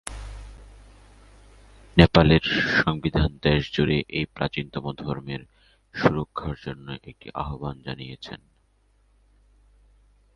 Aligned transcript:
নেপালের 1.97 2.43
সংবিধান 2.81 3.29
দেশজুড়ে 3.41 3.97
এই 4.09 4.25
প্রাচীনতম 4.35 4.85
ধর্মের 4.97 5.41
সুরক্ষার 5.95 6.55
জন্য 6.65 6.87
একটি 7.03 7.27
আহ্বান 7.35 7.75
জানিয়েছে। 7.85 8.33